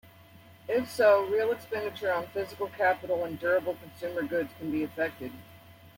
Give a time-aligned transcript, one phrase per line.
[0.67, 5.31] If so, real expenditure on physical capital and durable consumer goods can be affected.